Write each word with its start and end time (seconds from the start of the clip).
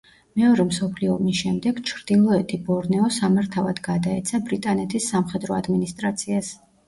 მეორე 0.39 0.63
მსოფლიო 0.67 1.11
ომის 1.17 1.41
შემდეგ 1.41 1.81
ჩრდილოეთი 1.89 2.59
ბორნეო 2.71 3.11
სამართავად 3.19 3.83
გადაეცა 3.89 4.41
ბრიტანეთის 4.49 5.11
სამხედრო 5.13 5.59
ადმინისტრაციას. 5.61 6.51